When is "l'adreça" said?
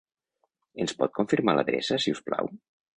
1.59-2.03